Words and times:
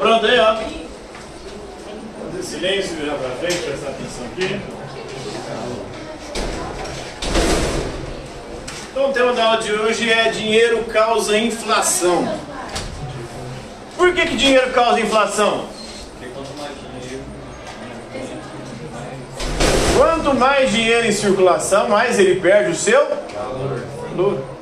Pronto 0.00 0.26
aí, 0.26 0.38
ó. 0.38 0.56
Silêncio, 2.42 2.96
virar 2.96 3.14
pra 3.14 3.30
frente, 3.30 3.62
prestar 3.62 3.90
atenção 3.90 4.24
aqui. 4.32 4.60
Então 8.90 9.10
o 9.10 9.12
tema 9.12 9.32
da 9.32 9.44
aula 9.44 9.62
de 9.62 9.72
hoje 9.72 10.10
é 10.10 10.30
dinheiro 10.30 10.84
causa 10.84 11.38
inflação. 11.38 12.34
Por 13.96 14.12
que, 14.14 14.26
que 14.26 14.36
dinheiro 14.36 14.72
causa 14.72 15.00
inflação? 15.00 15.66
Quanto 19.96 20.34
mais 20.34 20.70
dinheiro 20.72 21.06
em 21.06 21.12
circulação, 21.12 21.88
mais 21.88 22.18
ele 22.18 22.40
perde 22.40 22.72
o 22.72 22.74
seu 22.74 23.06
valor. 24.16 24.59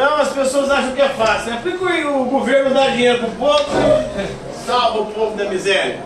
Então 0.00 0.16
as 0.16 0.30
pessoas 0.30 0.70
acham 0.70 0.92
que 0.92 1.02
é 1.02 1.10
fácil, 1.10 1.50
né? 1.50 1.60
Por 1.62 1.76
que 1.76 2.04
o 2.06 2.24
governo 2.24 2.72
dá 2.72 2.86
dinheiro 2.86 3.18
para 3.18 3.28
o 3.28 3.32
povo 3.32 3.64
e 4.16 4.66
salva 4.66 5.00
o 5.00 5.06
povo 5.12 5.36
da 5.36 5.44
miséria? 5.44 6.00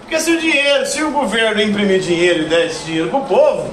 Porque 0.00 0.18
se 0.18 0.30
o 0.30 0.40
dinheiro, 0.40 0.86
se 0.86 1.02
o 1.02 1.10
governo 1.10 1.60
imprimir 1.60 2.00
dinheiro 2.00 2.44
e 2.44 2.46
der 2.46 2.64
esse 2.64 2.86
dinheiro 2.86 3.10
para 3.10 3.18
o 3.18 3.26
povo, 3.26 3.70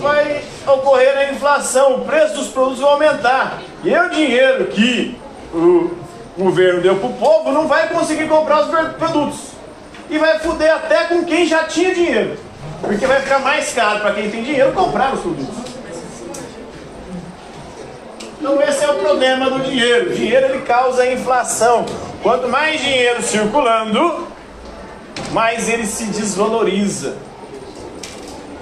vai 0.00 0.42
ocorrer 0.66 1.18
a 1.18 1.32
inflação, 1.32 1.96
o 1.96 2.04
preço 2.06 2.34
dos 2.34 2.48
produtos 2.48 2.80
vai 2.80 2.92
aumentar. 2.92 3.60
E 3.84 3.94
o 3.94 4.08
dinheiro 4.08 4.64
que 4.68 5.20
o 5.52 5.94
governo 6.38 6.80
deu 6.80 6.96
para 6.96 7.10
o 7.10 7.12
povo 7.12 7.52
não 7.52 7.68
vai 7.68 7.90
conseguir 7.90 8.26
comprar 8.26 8.62
os 8.62 8.68
produtos. 8.94 9.50
E 10.08 10.16
vai 10.16 10.38
foder 10.38 10.72
até 10.72 11.04
com 11.04 11.26
quem 11.26 11.46
já 11.46 11.64
tinha 11.64 11.94
dinheiro. 11.94 12.38
Porque 12.80 13.06
vai 13.06 13.20
ficar 13.20 13.40
mais 13.40 13.70
caro 13.74 14.00
para 14.00 14.14
quem 14.14 14.30
tem 14.30 14.42
dinheiro 14.42 14.72
comprar 14.72 15.12
os 15.12 15.20
produtos. 15.20 15.63
Então 18.44 18.60
esse 18.60 18.84
é 18.84 18.90
o 18.90 18.96
problema 18.96 19.48
do 19.48 19.60
dinheiro. 19.60 20.10
O 20.10 20.14
dinheiro 20.14 20.48
ele 20.50 20.58
causa 20.64 21.10
inflação. 21.10 21.86
Quanto 22.22 22.46
mais 22.46 22.78
dinheiro 22.78 23.22
circulando, 23.22 24.28
mais 25.32 25.66
ele 25.66 25.86
se 25.86 26.04
desvaloriza. 26.04 27.16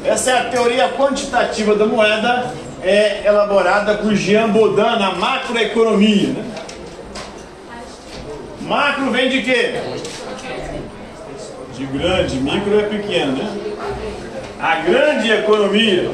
Essa 0.04 0.30
é 0.30 0.38
a 0.38 0.44
teoria 0.44 0.88
quantitativa 0.90 1.74
da 1.74 1.84
moeda, 1.84 2.54
é 2.80 3.26
elaborada 3.26 3.96
por 3.96 4.14
Jean 4.14 4.50
Baudin 4.50 5.00
na 5.00 5.16
macroeconomia. 5.16 6.28
Né? 6.28 6.44
Macro 8.60 9.10
vem 9.10 9.28
de 9.30 9.42
quê? 9.42 9.80
De 11.74 11.86
grande, 11.86 12.36
micro 12.36 12.78
é 12.78 12.84
pequeno, 12.84 13.32
né? 13.32 13.50
A 14.60 14.76
grande 14.76 15.28
economia, 15.32 16.12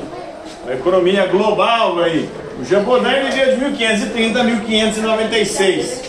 a 0.67 0.73
economia 0.73 1.27
global 1.27 1.99
aí. 1.99 2.31
O 2.59 2.81
Baudin 2.81 3.25
vivia 3.31 3.55
de 3.55 3.61
1530 3.61 4.41
a 4.41 4.45
1596. 4.45 6.03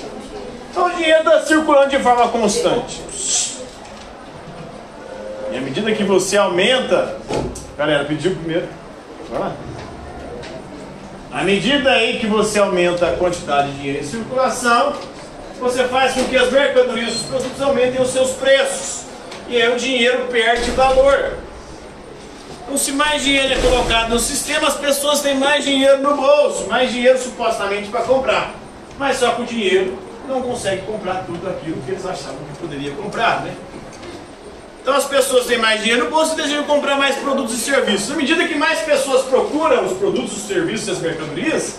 Então 0.71 0.87
o 0.87 0.89
dinheiro 0.95 1.19
está 1.19 1.41
circulando 1.41 1.89
de 1.89 1.99
forma 1.99 2.27
constante. 2.29 3.01
E 5.51 5.57
à 5.57 5.61
medida 5.61 5.91
que 5.91 6.03
você 6.03 6.37
aumenta 6.37 7.17
Galera, 7.79 8.03
pediu 8.03 8.35
primeiro. 8.35 8.67
Vai 9.29 9.39
lá. 9.39 9.55
À 11.31 11.45
medida 11.45 11.91
aí 11.91 12.19
que 12.19 12.27
você 12.27 12.59
aumenta 12.59 13.07
a 13.07 13.13
quantidade 13.15 13.71
de 13.71 13.77
dinheiro 13.77 13.99
em 13.99 14.03
circulação, 14.03 14.95
você 15.61 15.85
faz 15.85 16.11
com 16.11 16.25
que 16.25 16.35
as 16.35 16.51
mercadorias 16.51 17.13
e 17.13 17.15
os 17.15 17.21
produtos 17.21 17.61
aumentem 17.61 18.01
os 18.01 18.09
seus 18.09 18.31
preços. 18.31 19.05
E 19.47 19.61
aí 19.61 19.73
o 19.73 19.77
dinheiro 19.77 20.27
perde 20.29 20.71
valor. 20.71 21.37
Então, 22.69 22.77
se 22.77 22.91
mais 22.91 23.23
dinheiro 23.23 23.51
é 23.51 23.57
colocado 23.57 24.09
no 24.09 24.19
sistema, 24.19 24.67
as 24.67 24.75
pessoas 24.75 25.21
têm 25.21 25.35
mais 25.35 25.63
dinheiro 25.65 26.03
no 26.03 26.15
bolso, 26.15 26.67
mais 26.67 26.91
dinheiro 26.91 27.17
supostamente 27.17 27.89
para 27.89 28.01
comprar. 28.01 28.53
Mas 28.95 29.17
só 29.17 29.31
com 29.31 29.43
dinheiro 29.43 29.97
não 30.27 30.39
consegue 30.43 30.83
comprar 30.83 31.23
tudo 31.25 31.49
aquilo 31.49 31.81
que 31.81 31.89
eles 31.89 32.05
achavam 32.05 32.37
que 32.37 32.59
poderia 32.59 32.91
comprar, 32.91 33.41
né? 33.41 33.55
Então 34.83 34.93
as 34.93 35.05
pessoas 35.05 35.47
têm 35.47 35.57
mais 35.57 35.81
dinheiro 35.81 36.03
no 36.03 36.11
bolso 36.11 36.33
e 36.33 36.35
desejam 36.35 36.63
comprar 36.65 36.95
mais 36.95 37.15
produtos 37.15 37.55
e 37.55 37.57
serviços. 37.57 38.11
À 38.11 38.15
medida 38.15 38.47
que 38.47 38.53
mais 38.53 38.81
pessoas 38.81 39.25
procuram 39.25 39.87
os 39.87 39.97
produtos, 39.97 40.37
os 40.37 40.43
serviços 40.43 40.89
e 40.89 40.91
as 40.91 40.99
mercadorias, 40.99 41.75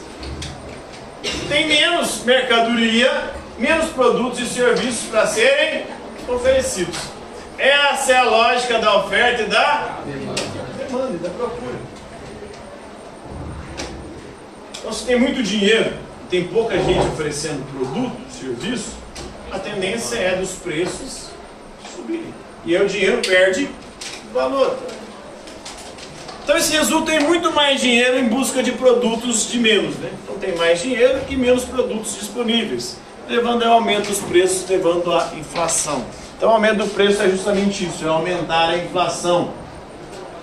tem 1.49 1.69
menos 1.69 2.25
mercadoria, 2.25 3.31
menos 3.57 3.91
produtos 3.91 4.41
e 4.41 4.47
serviços 4.47 5.09
para 5.09 5.25
serem 5.29 5.85
oferecidos. 6.27 6.99
Essa 7.57 8.13
é 8.13 8.17
a 8.17 8.25
lógica 8.25 8.81
da 8.81 8.97
oferta 8.97 9.43
e 9.43 9.47
da 9.47 9.99
demanda 10.91 11.15
e 11.15 11.19
da 11.19 11.31
procura. 11.31 11.77
Então 14.91 14.99
se 14.99 15.07
tem 15.07 15.21
muito 15.21 15.41
dinheiro, 15.41 15.93
tem 16.29 16.49
pouca 16.49 16.77
gente 16.77 16.99
oferecendo 17.07 17.65
produto, 17.73 18.17
serviço, 18.29 18.97
a 19.49 19.57
tendência 19.57 20.17
é 20.17 20.35
dos 20.35 20.51
preços 20.55 21.31
subirem. 21.95 22.35
E 22.67 22.77
aí 22.77 22.85
o 22.85 22.89
dinheiro 22.89 23.23
perde 23.23 23.69
valor. 24.35 24.77
Então 26.43 26.57
isso 26.57 26.73
resulta 26.73 27.15
em 27.15 27.21
muito 27.21 27.53
mais 27.53 27.81
dinheiro 27.81 28.19
em 28.19 28.29
busca 28.29 28.65
de 28.65 28.73
produtos 28.73 29.49
de 29.49 29.61
menos. 29.61 29.95
Né? 29.95 30.11
Então 30.25 30.37
tem 30.39 30.57
mais 30.57 30.83
dinheiro 30.83 31.21
e 31.29 31.37
menos 31.37 31.65
produtos 31.65 32.17
disponíveis, 32.19 32.97
levando 33.29 33.63
ao 33.63 33.75
aumento 33.75 34.09
dos 34.09 34.19
preços, 34.19 34.69
levando 34.69 35.13
à 35.13 35.31
inflação. 35.39 36.05
Então 36.37 36.49
o 36.49 36.53
aumento 36.55 36.79
do 36.79 36.89
preço 36.89 37.23
é 37.23 37.29
justamente 37.29 37.87
isso, 37.87 38.05
é 38.05 38.09
aumentar 38.09 38.71
a 38.71 38.77
inflação. 38.77 39.53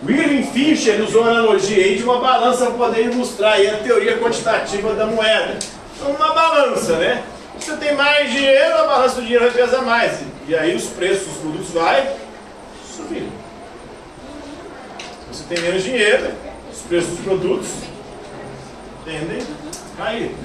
William 0.06 0.44
Fischer 0.52 1.02
usou 1.02 1.24
a 1.24 1.30
analogia 1.30 1.84
aí 1.84 1.98
de 1.98 2.04
uma 2.04 2.20
balança 2.20 2.68
para 2.68 2.76
poder 2.76 3.06
ilustrar 3.06 3.54
aí 3.54 3.68
a 3.68 3.78
teoria 3.78 4.18
quantitativa 4.20 4.94
da 4.94 5.08
moeda. 5.08 5.58
Então 5.96 6.12
uma 6.12 6.34
balança, 6.34 6.98
né? 6.98 7.24
Você 7.60 7.76
tem 7.78 7.96
mais 7.96 8.32
dinheiro, 8.32 8.78
a 8.78 8.86
balança 8.86 9.16
do 9.16 9.22
dinheiro 9.22 9.46
vai 9.46 9.54
pesar 9.54 9.82
mais. 9.82 10.20
E 10.48 10.56
aí 10.56 10.76
os 10.76 10.86
preços 10.86 11.28
dos 11.28 11.38
produtos 11.38 11.70
vai 11.72 12.16
subir. 12.96 13.28
Você 15.32 15.44
tem 15.50 15.64
menos 15.64 15.84
dinheiro, 15.84 16.32
os 16.72 16.80
preços 16.82 17.10
dos 17.10 17.20
produtos 17.22 17.68
tendem 19.04 19.42
a 19.42 20.04
cair. 20.04 20.36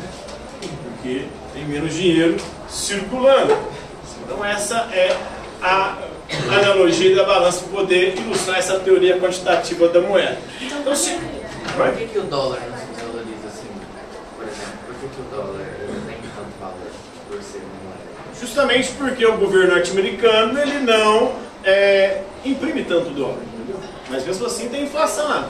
Porque 0.60 1.26
tem 1.52 1.64
menos 1.66 1.92
dinheiro 1.92 2.36
circulando. 2.70 3.58
Então 4.24 4.42
essa 4.42 4.88
é 4.92 5.14
a 5.60 5.98
analogia 6.50 7.14
da 7.14 7.24
balança 7.24 7.64
para 7.64 7.80
poder 7.80 8.14
ilustrar 8.18 8.58
essa 8.58 8.78
teoria 8.80 9.18
quantitativa 9.18 9.88
da 9.88 10.00
moeda. 10.00 10.38
Então, 10.60 10.94
se... 10.94 11.18
Por 11.76 11.92
que, 11.92 12.06
que 12.06 12.18
o 12.18 12.22
dólar 12.22 12.60
não 12.70 12.76
se 12.76 13.04
valoriza 13.04 13.46
assim? 13.48 13.68
Por 14.36 14.44
exemplo, 14.44 14.72
por 14.86 14.94
que, 14.96 15.06
que 15.06 15.20
o 15.20 15.36
dólar 15.36 15.66
não 15.88 16.00
tem 16.06 16.16
tanto 16.36 16.60
valor 16.60 16.90
por 17.28 17.42
ser 17.42 17.58
moeda? 17.58 18.38
Justamente 18.38 18.92
porque 18.92 19.24
o 19.24 19.36
governo 19.36 19.74
norte-americano 19.74 20.58
ele 20.58 20.80
não 20.80 21.32
é, 21.64 22.22
imprime 22.44 22.84
tanto 22.84 23.10
dólar, 23.10 23.38
entendeu? 23.54 23.80
Mas 24.10 24.26
mesmo 24.26 24.46
assim 24.46 24.68
tem 24.68 24.84
inflação 24.84 25.28
lá. 25.28 25.48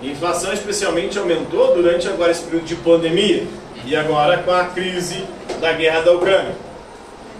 a 0.00 0.04
inflação 0.04 0.52
especialmente 0.52 1.18
aumentou 1.18 1.74
durante 1.74 2.08
agora 2.08 2.32
esse 2.32 2.42
período 2.42 2.64
de 2.64 2.74
pandemia 2.76 3.46
e 3.84 3.94
agora 3.94 4.38
com 4.38 4.52
a 4.52 4.64
crise 4.64 5.24
da 5.60 5.72
guerra 5.72 6.00
da 6.00 6.12
Ucrânia. 6.12 6.54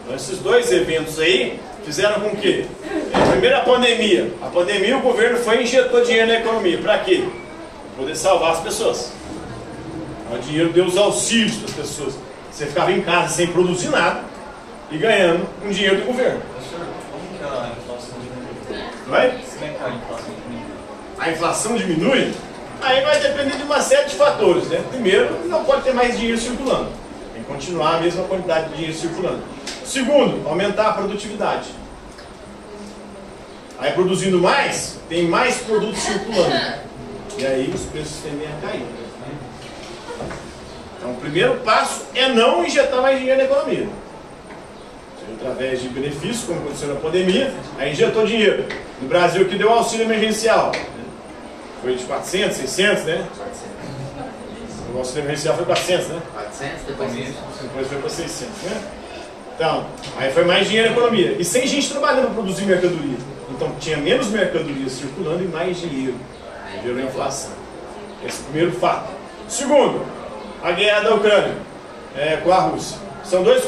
Então 0.04 0.14
esses 0.14 0.38
dois 0.38 0.70
eventos 0.70 1.18
aí 1.18 1.58
fizeram 1.84 2.20
com 2.20 2.36
que, 2.36 2.66
é, 2.84 3.30
primeiro 3.30 3.56
a 3.56 3.60
pandemia, 3.60 4.32
a 4.40 4.46
pandemia 4.46 4.96
o 4.96 5.00
governo 5.00 5.38
foi 5.38 5.58
e 5.58 5.62
injetou 5.64 6.02
dinheiro 6.02 6.28
na 6.28 6.34
economia. 6.34 6.78
Para 6.78 6.98
quê? 6.98 7.24
Para 7.24 8.04
poder 8.04 8.16
salvar 8.16 8.52
as 8.52 8.60
pessoas. 8.60 9.12
O 10.32 10.38
dinheiro 10.38 10.72
deu 10.72 10.86
os 10.86 10.96
auxílios 10.96 11.56
para 11.56 11.66
as 11.66 11.74
pessoas. 11.74 12.14
Você 12.50 12.66
ficava 12.66 12.92
em 12.92 13.02
casa 13.02 13.34
sem 13.34 13.46
produzir 13.48 13.88
nada, 13.88 14.22
e 14.92 14.98
ganhando 14.98 15.48
um 15.64 15.70
dinheiro 15.70 15.96
do 15.96 16.06
governo. 16.06 16.40
Como 17.10 17.38
que 17.38 17.42
a 17.42 17.72
inflação 17.78 18.18
diminui? 18.20 18.88
Vai? 19.08 19.30
Como 19.30 19.64
é 19.64 19.94
inflação 19.96 20.34
diminui? 20.34 20.64
A 21.18 21.30
inflação 21.30 21.76
diminui? 21.76 22.34
Aí 22.82 23.00
vai 23.02 23.20
depender 23.20 23.56
de 23.56 23.62
uma 23.62 23.80
série 23.80 24.08
de 24.08 24.16
fatores. 24.16 24.68
Né? 24.68 24.84
Primeiro, 24.90 25.48
não 25.48 25.64
pode 25.64 25.82
ter 25.82 25.94
mais 25.94 26.18
dinheiro 26.18 26.38
circulando. 26.38 26.90
Tem 27.32 27.42
que 27.42 27.48
continuar 27.48 27.96
a 27.96 28.00
mesma 28.00 28.24
quantidade 28.24 28.68
de 28.68 28.74
dinheiro 28.74 28.94
circulando. 28.94 29.42
Segundo, 29.84 30.48
aumentar 30.48 30.88
a 30.88 30.92
produtividade. 30.92 31.68
Aí 33.78 33.92
produzindo 33.92 34.38
mais, 34.38 34.98
tem 35.08 35.26
mais 35.26 35.56
produtos 35.58 35.98
circulando. 35.98 36.54
E 37.38 37.46
aí 37.46 37.72
os 37.74 37.82
preços 37.82 38.22
tendem 38.22 38.46
a 38.46 38.66
cair. 38.66 38.86
Então 40.98 41.12
o 41.12 41.16
primeiro 41.16 41.56
passo 41.60 42.04
é 42.14 42.28
não 42.28 42.64
injetar 42.64 43.02
mais 43.02 43.18
dinheiro 43.18 43.38
na 43.38 43.44
economia 43.44 43.88
através 45.42 45.82
de 45.82 45.88
benefícios, 45.88 46.44
como 46.44 46.60
aconteceu 46.60 46.88
na 46.88 47.00
pandemia, 47.00 47.52
aí 47.78 47.92
injetou 47.92 48.24
dinheiro. 48.24 48.64
No 49.00 49.08
Brasil, 49.08 49.48
que 49.48 49.56
deu 49.56 49.70
auxílio 49.70 50.04
emergencial. 50.04 50.72
Foi 51.82 51.96
de 51.96 52.04
400, 52.04 52.56
600, 52.56 53.04
né? 53.04 53.26
400. 53.36 54.94
O 54.94 54.98
auxílio 54.98 55.24
emergencial 55.24 55.56
foi 55.56 55.64
400, 55.64 56.08
né? 56.08 56.22
400, 56.32 56.82
depois 56.86 57.12
600. 57.12 57.34
Depois 57.62 57.88
foi 57.88 57.98
para 57.98 58.08
600, 58.08 58.62
né? 58.62 58.82
Então, 59.54 59.86
aí 60.16 60.32
foi 60.32 60.44
mais 60.44 60.66
dinheiro 60.66 60.90
na 60.90 60.96
economia. 60.96 61.36
E 61.38 61.44
sem 61.44 61.66
gente 61.66 61.90
trabalhando 61.90 62.26
para 62.26 62.34
produzir 62.34 62.64
mercadoria. 62.64 63.16
Então, 63.50 63.70
tinha 63.78 63.96
menos 63.96 64.28
mercadoria 64.28 64.88
circulando 64.88 65.44
e 65.44 65.48
mais 65.48 65.78
dinheiro. 65.78 66.14
Gerou 66.82 67.00
inflação. 67.00 67.52
Esse 68.26 68.38
é 68.38 68.40
o 68.40 68.44
primeiro 68.44 68.72
fato. 68.72 69.10
Segundo, 69.48 70.04
a 70.62 70.72
guerra 70.72 71.00
da 71.00 71.14
Ucrânia 71.14 71.54
é, 72.16 72.36
com 72.36 72.52
a 72.52 72.60
Rússia. 72.60 72.98
São 73.24 73.42
dois, 73.42 73.62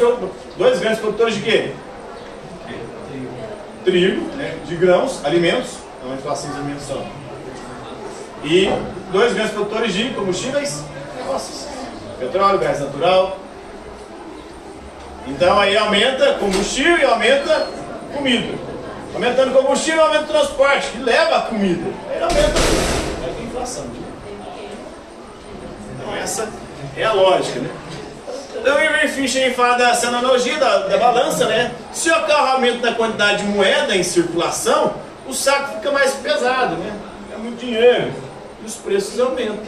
dois 0.57 0.81
grandes 0.81 0.99
produtores 0.99 1.35
de 1.35 1.43
quê? 1.43 1.73
Trigo, 3.85 4.23
né, 4.37 4.57
de 4.67 4.77
grãos, 4.77 5.25
alimentos, 5.25 5.79
é 6.03 6.07
uma 6.07 6.17
inflação 6.17 6.51
de 6.51 6.57
alimentos 6.57 6.85
só. 6.87 7.05
E 8.43 8.69
dois 9.13 9.35
grandes 9.35 9.53
produtores 9.53 9.93
de 9.93 10.11
combustíveis 10.11 10.83
fósseis. 11.27 11.69
Petróleo, 12.19 12.59
gás 12.59 12.81
natural. 12.81 13.39
Então 15.27 15.59
aí 15.59 15.77
aumenta 15.77 16.35
combustível 16.35 16.99
e 16.99 17.05
aumenta 17.05 17.67
comida. 18.15 18.59
Aumentando 19.15 19.53
combustível, 19.53 20.03
aumenta 20.03 20.25
o 20.25 20.27
transporte, 20.27 20.89
que 20.89 20.99
leva 20.99 21.37
a 21.37 21.43
comida. 21.43 21.91
Aí 22.11 22.23
aumenta 22.23 22.59
a 23.25 23.43
inflação. 23.43 23.87
Então 25.97 26.15
essa 26.17 26.49
é 26.97 27.05
a 27.05 27.13
lógica, 27.13 27.61
né? 27.61 27.71
Então 28.57 28.77
o 28.77 28.81
Irving 28.81 29.09
Fisher 29.09 29.55
fala 29.55 29.77
dessa 29.77 30.09
analogia 30.09 30.59
da, 30.59 30.79
da 30.89 30.97
balança, 30.99 31.47
né? 31.47 31.73
Se 31.93 32.11
o 32.11 32.23
carro 32.23 32.55
aumenta 32.55 32.91
a 32.91 32.95
quantidade 32.95 33.43
de 33.43 33.49
moeda 33.49 33.95
em 33.95 34.03
circulação, 34.03 34.95
o 35.27 35.33
saco 35.33 35.75
fica 35.77 35.91
mais 35.91 36.13
pesado, 36.15 36.77
né? 36.77 36.93
É 37.35 37.37
muito 37.37 37.61
dinheiro. 37.61 38.13
E 38.63 38.67
os 38.67 38.75
preços 38.75 39.19
aumentam. 39.21 39.59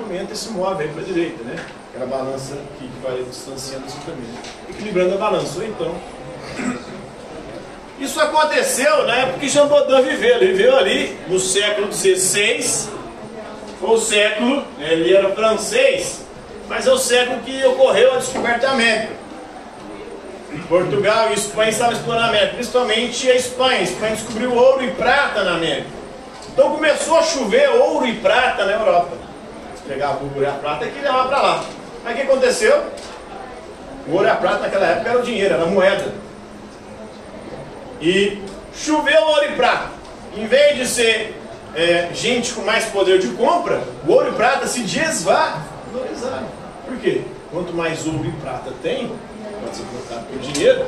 Aumenta 0.00 0.32
e 0.32 0.36
se 0.36 0.50
move 0.50 0.82
aí 0.82 0.88
para 0.90 1.02
a 1.02 1.04
direita, 1.04 1.42
né? 1.44 1.56
Aquela 1.98 2.16
balança 2.16 2.54
que 2.78 2.88
vai 3.02 3.24
distanciando 3.24 3.88
isso 3.88 3.98
também. 4.06 4.30
Equilibrando 4.70 5.14
a 5.14 5.18
balança. 5.18 5.64
Então. 5.64 5.92
Isso 7.98 8.20
aconteceu 8.20 9.04
na 9.04 9.16
época 9.16 9.40
que 9.40 9.52
Baudin 9.52 10.08
viveu. 10.08 10.36
Ele 10.36 10.52
viveu 10.52 10.76
ali 10.76 11.18
no 11.26 11.40
século 11.40 11.92
XVI. 11.92 12.88
Foi 13.80 13.90
o 13.90 13.98
século, 13.98 14.64
né? 14.78 14.92
ele 14.92 15.12
era 15.12 15.34
francês, 15.34 16.24
mas 16.68 16.86
é 16.86 16.92
o 16.92 16.98
século 16.98 17.40
que 17.40 17.64
ocorreu 17.64 18.14
a 18.14 18.18
descoberta 18.18 18.68
da 18.68 18.72
América. 18.74 19.14
Portugal 20.68 21.30
e 21.30 21.34
Espanha 21.34 21.70
estavam 21.70 21.94
explorando 21.94 22.26
a 22.26 22.28
América, 22.28 22.54
principalmente 22.54 23.28
a 23.28 23.34
Espanha. 23.34 23.80
A 23.80 23.82
Espanha 23.82 24.14
descobriu 24.14 24.54
ouro 24.54 24.84
e 24.84 24.92
prata 24.92 25.42
na 25.42 25.56
América. 25.56 25.88
Então 26.52 26.70
começou 26.70 27.18
a 27.18 27.22
chover 27.24 27.68
ouro 27.70 28.06
e 28.06 28.14
prata 28.14 28.64
na 28.64 28.72
Europa. 28.74 29.16
Você 29.74 29.92
pegava 29.92 30.22
o 30.22 30.28
ouro 30.28 30.42
e 30.42 30.46
a 30.46 30.52
prata 30.52 30.84
e 30.86 30.90
levava 31.00 31.28
para 31.28 31.42
lá. 31.42 31.64
Aí 32.08 32.14
o 32.14 32.16
que 32.16 32.22
aconteceu? 32.22 32.86
O 34.06 34.12
ouro 34.12 34.24
e 34.24 34.30
a 34.30 34.34
prata 34.34 34.60
naquela 34.60 34.86
época 34.86 35.10
era 35.10 35.18
o 35.18 35.22
dinheiro, 35.22 35.52
era 35.52 35.66
moeda. 35.66 36.10
E 38.00 38.42
choveu 38.74 39.22
ouro 39.24 39.44
e 39.44 39.52
prata. 39.52 39.90
Em 40.34 40.46
vez 40.46 40.78
de 40.78 40.86
ser 40.86 41.38
é, 41.74 42.08
gente 42.14 42.54
com 42.54 42.62
mais 42.62 42.86
poder 42.86 43.18
de 43.18 43.28
compra, 43.28 43.82
o 44.06 44.12
ouro 44.12 44.30
e 44.30 44.32
prata 44.32 44.66
se 44.66 44.80
desvalorizaram. 44.80 46.48
Por 46.86 46.96
quê? 46.96 47.24
Quanto 47.52 47.74
mais 47.74 48.06
ouro 48.06 48.24
e 48.24 48.32
prata 48.40 48.72
tem, 48.82 49.12
pode 49.62 49.76
ser 49.76 49.84
trocado 49.84 50.26
por 50.28 50.38
dinheiro, 50.38 50.86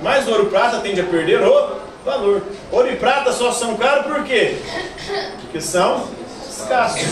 mais 0.00 0.26
ouro 0.26 0.44
e 0.44 0.48
prata 0.48 0.78
tende 0.78 1.02
a 1.02 1.04
perder 1.04 1.42
o 1.42 1.80
valor. 2.02 2.42
Ouro 2.70 2.90
e 2.90 2.96
prata 2.96 3.30
só 3.32 3.52
são 3.52 3.76
caros 3.76 4.06
por 4.06 4.24
quê? 4.24 4.56
Porque 5.42 5.60
são 5.60 6.08
escassos. 6.48 7.02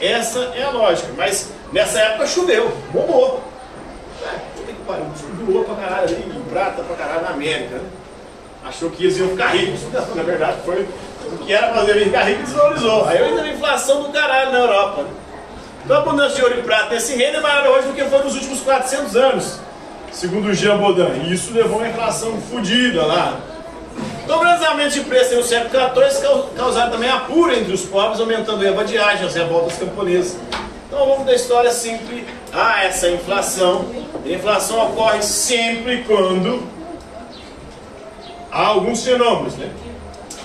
Essa 0.00 0.38
é 0.54 0.62
a 0.62 0.70
lógica. 0.70 1.12
Mas 1.16 1.50
nessa 1.72 1.98
época 2.00 2.26
choveu, 2.26 2.70
bombou. 2.92 3.42
É, 4.24 4.38
que 4.66 4.72
pariu, 4.86 5.06
doou 5.46 5.64
pra 5.64 5.74
caralho 5.76 6.08
ali, 6.08 6.24
e 6.36 6.50
prata 6.50 6.82
pra 6.82 6.96
caralho 6.96 7.22
na 7.22 7.30
América. 7.30 7.76
Né? 7.76 7.84
Achou 8.64 8.90
que 8.90 9.04
eles 9.04 9.16
iam 9.18 9.28
ficar 9.28 9.48
ricos. 9.48 9.80
Não, 9.92 10.14
na 10.14 10.22
verdade 10.22 10.58
foi 10.64 10.86
o 11.32 11.38
que 11.38 11.52
era 11.52 11.72
fazer 11.72 11.92
eles 11.92 12.04
ficar 12.04 12.24
ricos 12.24 12.44
desvalorizou. 12.44 13.08
Aí 13.08 13.18
ainda 13.18 13.42
a 13.42 13.48
inflação 13.48 14.02
do 14.02 14.08
caralho 14.10 14.52
na 14.52 14.58
Europa. 14.58 15.06
Então 15.84 15.96
a 15.96 16.00
abundância 16.00 16.36
de 16.36 16.42
ouro 16.42 16.58
e 16.58 16.62
prata 16.62 16.94
nesse 16.94 17.14
reino 17.16 17.38
é 17.38 17.40
maior 17.40 17.66
hoje 17.68 17.88
do 17.88 17.94
que 17.94 18.04
foi 18.04 18.22
nos 18.22 18.34
últimos 18.34 18.60
400 18.60 19.16
anos, 19.16 19.58
segundo 20.12 20.52
Jean 20.52 20.76
Baudin. 20.76 21.22
E 21.24 21.32
isso 21.32 21.52
levou 21.54 21.80
a 21.80 21.88
inflação 21.88 22.38
fodida 22.42 23.04
lá. 23.04 23.40
Então, 24.30 24.38
o 24.38 24.42
grandeamento 24.42 24.94
de 24.94 25.00
preço 25.00 25.34
no 25.34 25.42
século 25.42 25.70
XIV 25.92 26.54
causaram 26.56 26.92
também 26.92 27.10
apuro 27.10 27.52
entre 27.52 27.72
os 27.72 27.82
pobres, 27.82 28.20
aumentando 28.20 28.64
a 28.64 28.70
vadiagem, 28.70 29.26
as 29.26 29.34
revoltas 29.34 29.76
camponesas. 29.76 30.36
Então, 30.90 30.98
ao 30.98 31.06
longo 31.06 31.24
da 31.24 31.32
história, 31.32 31.70
sempre 31.70 32.26
há 32.52 32.82
essa 32.82 33.08
inflação. 33.08 33.84
A 34.24 34.28
inflação 34.28 34.88
ocorre 34.88 35.22
sempre 35.22 36.02
quando 36.02 36.64
há 38.50 38.66
alguns 38.66 39.04
fenômenos, 39.04 39.54
né? 39.54 39.70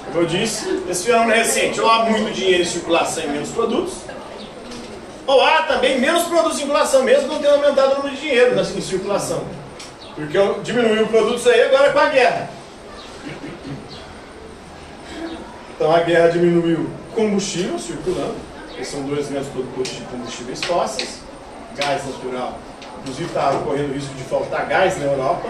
Como 0.06 0.20
eu 0.20 0.28
disse, 0.28 0.84
esse 0.88 1.06
fenômeno 1.06 1.34
recente, 1.34 1.82
ou 1.82 1.90
há 1.90 2.06
muito 2.06 2.32
dinheiro 2.32 2.62
em 2.62 2.66
circulação 2.66 3.24
e 3.24 3.28
menos 3.28 3.50
produtos, 3.50 3.96
ou 5.26 5.42
há 5.42 5.64
também 5.64 6.00
menos 6.00 6.26
produtos 6.26 6.58
em 6.58 6.60
circulação, 6.60 7.02
mesmo 7.02 7.28
não 7.28 7.40
tendo 7.40 7.56
aumentado 7.56 7.94
o 7.94 7.96
número 7.96 8.14
de 8.16 8.22
dinheiro 8.22 8.60
em 8.60 8.82
circulação. 8.82 9.44
Porque 10.14 10.38
diminuiu 10.62 11.08
produtos 11.08 11.48
aí 11.48 11.64
agora 11.64 11.92
com 11.92 12.00
a 12.00 12.10
guerra. 12.10 12.50
Então 15.76 15.92
a 15.92 16.02
guerra 16.02 16.28
diminuiu 16.28 16.88
combustível 17.16 17.80
circulando, 17.80 18.36
são 18.84 19.04
dois 19.04 19.28
grandes 19.28 19.50
produtores 19.50 19.96
de 19.96 20.02
combustíveis 20.02 20.64
fósseis, 20.64 21.20
gás 21.76 22.06
natural. 22.06 22.58
Inclusive 23.02 23.28
está 23.28 23.52
ocorrendo 23.52 23.92
o 23.92 23.94
risco 23.94 24.14
de 24.16 24.24
faltar 24.24 24.66
gás 24.68 24.98
na 24.98 25.06
Europa, 25.06 25.50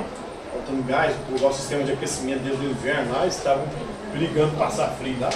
faltando 0.52 0.84
gás, 0.84 1.16
o 1.30 1.54
sistema 1.54 1.84
de 1.84 1.94
aquecimento 1.94 2.44
desde 2.44 2.66
o 2.66 2.70
inverno 2.70 3.14
lá, 3.14 3.26
estavam 3.26 3.66
brigando 4.12 4.56
passar 4.58 4.90
frio 5.00 5.16
lá. 5.20 5.30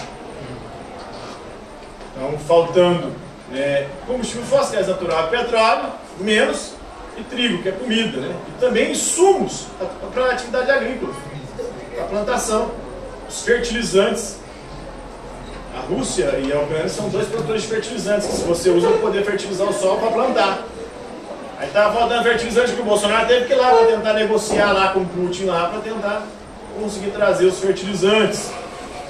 Então 2.12 2.38
faltando 2.40 3.14
é, 3.54 3.88
combustível 4.06 4.46
fóssil, 4.46 4.76
gás 4.76 4.88
natural 4.88 5.30
petróleo, 5.30 5.92
menos, 6.20 6.74
e 7.20 7.24
trigo, 7.24 7.62
que 7.62 7.70
é 7.70 7.72
comida, 7.72 8.20
né? 8.22 8.36
E 8.48 8.60
também 8.60 8.92
insumos 8.92 9.68
para 10.14 10.26
a 10.26 10.32
atividade 10.32 10.72
agrícola, 10.72 11.14
a 12.00 12.04
plantação, 12.04 12.72
os 13.28 13.42
fertilizantes. 13.44 14.38
Rússia 15.90 16.40
e 16.44 16.52
a 16.54 16.60
Ucrânia 16.60 16.88
são 16.88 17.10
dois 17.10 17.28
produtores 17.28 17.64
de 17.64 17.68
fertilizantes, 17.68 18.28
que 18.28 18.36
se 18.36 18.44
você 18.44 18.70
usa 18.70 18.88
para 18.90 18.98
poder 19.00 19.26
fertilizar 19.26 19.68
o 19.68 19.74
solo 19.74 20.00
para 20.00 20.12
plantar. 20.12 20.64
Aí 21.58 21.68
estava 21.68 21.98
faltando 21.98 22.24
fertilizante 22.24 22.74
que 22.74 22.82
o 22.82 22.86
Bolsonaro 22.86 23.28
teve 23.28 23.46
que 23.46 23.54
ir 23.54 23.58
lá 23.58 23.72
para 23.72 23.88
tentar 23.88 24.14
negociar 24.14 24.72
lá 24.72 24.90
com 24.90 25.02
o 25.02 25.06
Putin 25.06 25.46
lá 25.46 25.68
para 25.68 25.82
tentar 25.82 26.26
conseguir 26.80 27.12
trazer 27.12 27.46
os 27.48 27.60
fertilizantes. 27.60 28.50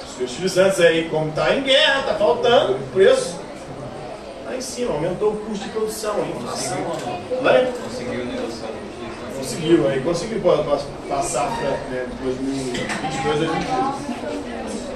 Os 0.04 0.16
fertilizantes 0.16 0.80
aí, 0.80 1.08
como 1.08 1.28
está 1.28 1.54
em 1.54 1.62
guerra, 1.62 2.00
está 2.00 2.14
faltando, 2.14 2.78
preço 2.92 3.38
lá 4.46 4.56
em 4.56 4.60
cima, 4.60 4.94
aumentou 4.94 5.32
o 5.32 5.36
custo 5.36 5.64
de 5.64 5.70
produção, 5.70 6.14
a 6.16 6.26
inflação. 6.26 6.78
Vai? 7.42 7.72
Conseguiu 7.84 8.24
negociar 8.24 8.68
Conseguiu, 9.36 9.88
aí 9.88 10.00
conseguiu 10.02 10.40
passar 11.08 11.46
para 11.56 11.70
né, 11.88 12.06
2022 12.22 13.36
a 13.36 13.46
2023. 13.46 14.90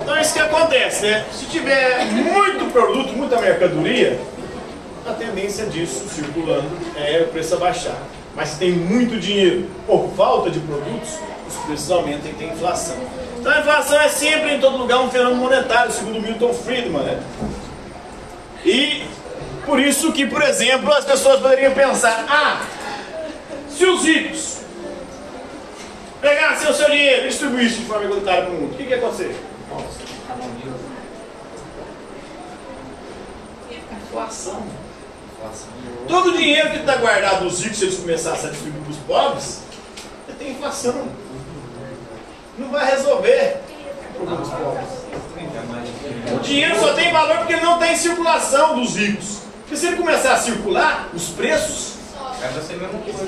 Então 0.00 0.16
é 0.16 0.20
isso 0.20 0.32
que 0.32 0.38
acontece, 0.58 1.06
né? 1.06 1.24
Se 1.32 1.46
tiver 1.46 2.04
muito 2.06 2.72
produto, 2.72 3.12
muita 3.14 3.40
mercadoria, 3.40 4.18
a 5.06 5.12
tendência 5.12 5.66
disso 5.66 6.08
circulando 6.08 6.68
é 6.96 7.22
o 7.22 7.28
preço 7.28 7.54
abaixar. 7.54 7.96
Mas 8.34 8.50
se 8.50 8.58
tem 8.58 8.72
muito 8.72 9.18
dinheiro 9.18 9.68
por 9.86 10.10
falta 10.16 10.50
de 10.50 10.60
produtos, 10.60 11.14
os 11.48 11.56
preços 11.64 11.90
aumentam 11.90 12.30
e 12.30 12.34
tem 12.34 12.50
inflação. 12.50 12.96
Então 13.38 13.52
a 13.52 13.60
inflação 13.60 14.00
é 14.00 14.08
sempre 14.08 14.54
em 14.54 14.60
todo 14.60 14.76
lugar 14.76 15.00
um 15.00 15.10
fenômeno 15.10 15.40
monetário, 15.40 15.92
segundo 15.92 16.20
Milton 16.20 16.52
Friedman. 16.52 17.02
Né? 17.02 17.22
E 18.64 19.04
por 19.64 19.80
isso 19.80 20.12
que, 20.12 20.26
por 20.26 20.42
exemplo, 20.42 20.92
as 20.92 21.04
pessoas 21.04 21.40
poderiam 21.40 21.72
pensar, 21.72 22.26
ah, 22.28 22.60
se 23.70 23.84
os 23.86 24.04
ricos 24.04 24.58
pegassem 26.20 26.70
o 26.70 26.74
seu 26.74 26.90
dinheiro 26.90 27.26
e 27.26 27.28
distribuíssem 27.28 27.80
de 27.80 27.86
forma 27.86 28.04
igualitária 28.04 28.42
para 28.42 28.50
o 28.50 28.54
mundo, 28.54 28.72
o 28.72 28.76
que, 28.76 28.84
que 28.84 28.90
ia 28.90 28.96
acontecer? 28.96 29.34
Inflação. 34.08 34.62
Todo 36.08 36.30
o 36.30 36.36
dinheiro 36.36 36.70
que 36.70 36.78
está 36.78 36.96
guardado 36.96 37.44
dos 37.44 37.62
ricos, 37.62 37.78
se 37.78 37.84
eles 37.84 37.98
começassem 37.98 38.48
a 38.48 38.52
distribuir 38.52 38.82
para 38.82 38.90
os 38.90 38.98
pobres, 38.98 39.60
tem 40.38 40.52
inflação 40.52 41.08
não 42.58 42.70
vai 42.70 42.90
resolver 42.90 43.60
o 44.10 44.14
problema 44.14 44.40
dos 44.40 44.50
pobres. 44.50 44.88
O 46.34 46.40
dinheiro 46.40 46.78
só 46.78 46.92
tem 46.94 47.12
valor 47.12 47.38
porque 47.38 47.52
ele 47.52 47.62
não 47.62 47.74
está 47.74 47.92
em 47.92 47.96
circulação 47.96 48.80
dos 48.80 48.96
ricos. 48.96 49.38
Porque 49.60 49.76
se 49.76 49.86
ele 49.86 49.96
começar 49.96 50.34
a 50.34 50.38
circular, 50.38 51.08
os 51.14 51.28
preços. 51.28 51.94
Vai 52.40 52.62
ser 52.62 52.74
a 52.74 52.76
mesma 52.76 52.98
coisa 53.00 53.18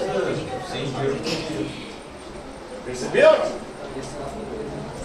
sem 0.70 0.84
dinheiro 0.84 1.20
Percebeu? 2.84 3.30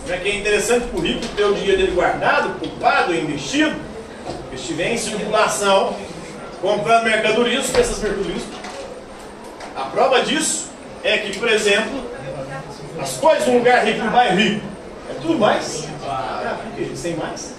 Como 0.01 0.13
é 0.13 0.17
que 0.17 0.29
é 0.29 0.35
interessante 0.37 0.87
para 0.87 0.99
o 0.99 1.01
rico 1.01 1.27
ter 1.35 1.43
o 1.43 1.53
dinheiro 1.55 1.77
dele 1.77 1.91
guardado, 1.91 2.59
poupado, 2.59 3.13
investido, 3.13 3.75
estiver 4.53 4.91
em 4.93 4.97
circulação, 4.97 5.95
comprando 6.61 7.03
mercadorias, 7.03 7.73
essas 7.75 7.99
mercadorias. 7.99 8.43
A 9.75 9.81
prova 9.85 10.21
disso 10.21 10.69
é 11.03 11.17
que, 11.17 11.37
por 11.37 11.49
exemplo, 11.49 12.03
as 12.99 13.17
coisas 13.17 13.47
num 13.47 13.57
lugar 13.57 13.85
rico, 13.85 14.03
num 14.03 14.11
bairro 14.11 14.37
rico, 14.37 14.65
é 15.09 15.13
tudo 15.21 15.37
mais. 15.37 15.87
Ah? 16.07 16.57
Sem 16.95 17.15
mais? 17.15 17.53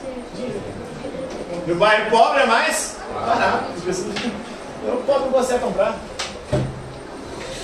No 1.67 1.75
bairro 1.75 2.11
pobre 2.11 2.43
é 2.43 2.47
mais 2.47 2.97
barato. 3.15 3.65
O 4.87 5.03
pobre 5.05 5.31
consegue 5.31 5.61
comprar. 5.61 5.97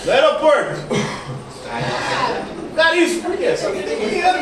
No 0.05 0.13
aeroporto. 0.13 0.81
Caríssimo, 2.75 3.23
por 3.23 3.37
quê? 3.37 3.57
Só 3.57 3.71
que 3.71 3.83
tem 3.83 4.09
dinheiro. 4.09 4.39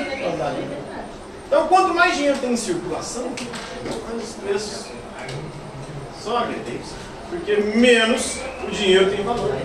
Então, 1.51 1.67
quanto 1.67 1.93
mais 1.93 2.15
dinheiro 2.15 2.39
tem 2.39 2.53
em 2.53 2.57
circulação, 2.57 3.25
mais 3.35 4.23
os 4.23 4.35
preços 4.35 4.87
sobem. 6.23 6.55
Porque 7.29 7.57
menos 7.57 8.37
o 8.69 8.71
dinheiro 8.71 9.11
tem 9.11 9.25
valor. 9.25 9.57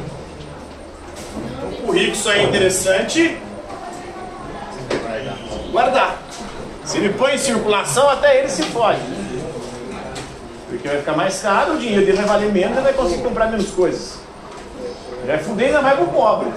Então, 1.37 1.87
o 1.87 1.95
isso 1.95 2.27
aí 2.27 2.39
é 2.39 2.43
interessante. 2.43 3.37
Guardar. 5.71 6.17
Se 6.83 6.97
ele 6.97 7.13
põe 7.13 7.35
em 7.35 7.37
circulação, 7.37 8.09
até 8.09 8.39
ele 8.39 8.49
se 8.49 8.63
fode. 8.63 9.01
Porque 10.67 10.87
vai 10.87 10.97
ficar 10.97 11.15
mais 11.15 11.39
caro, 11.39 11.75
o 11.75 11.77
dinheiro 11.77 12.03
dele 12.03 12.17
vai 12.17 12.25
valer 12.25 12.51
menos, 12.51 12.77
ele 12.77 12.81
vai 12.81 12.93
conseguir 12.93 13.21
comprar 13.21 13.51
menos 13.51 13.69
coisas. 13.69 14.17
Ele 15.19 15.27
vai 15.27 15.37
fuder 15.37 15.67
ainda 15.67 15.83
mais 15.83 15.99
pro 15.99 16.07
pobre. 16.07 16.51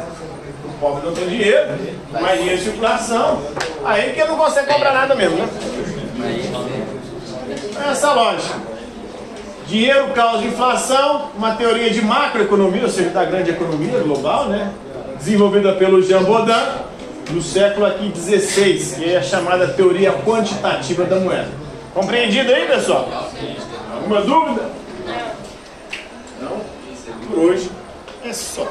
Pobre 0.80 1.04
não 1.04 1.12
tem 1.12 1.26
dinheiro, 1.28 1.74
mais 2.12 2.38
dinheiro 2.38 2.60
em 2.60 2.64
circulação, 2.64 3.42
aí 3.84 4.12
que 4.12 4.24
não 4.24 4.36
consegue 4.36 4.72
comprar 4.72 4.94
nada 4.94 5.14
mesmo, 5.14 5.36
né? 5.36 5.48
Essa 7.90 8.12
lógica. 8.12 8.54
Dinheiro 9.66 10.08
causa 10.14 10.44
inflação, 10.44 11.30
uma 11.36 11.54
teoria 11.54 11.90
de 11.90 12.00
macroeconomia, 12.00 12.84
ou 12.84 12.88
seja, 12.88 13.10
da 13.10 13.24
grande 13.24 13.50
economia 13.50 13.98
global, 13.98 14.48
né? 14.48 14.72
Desenvolvida 15.16 15.72
pelo 15.74 16.00
Jean 16.00 16.22
Baudin 16.22 16.52
no 17.30 17.42
século 17.42 17.84
aqui 17.84 18.08
16, 18.08 18.94
que 18.94 19.12
é 19.12 19.18
a 19.18 19.22
chamada 19.22 19.68
teoria 19.68 20.12
quantitativa 20.12 21.04
da 21.04 21.16
moeda. 21.16 21.48
Compreendido 21.92 22.52
aí, 22.52 22.66
pessoal? 22.66 23.08
Alguma 23.92 24.20
dúvida? 24.22 24.70
Não? 26.40 26.60
Por 27.28 27.38
hoje 27.38 27.70
é 28.24 28.32
só. 28.32 28.64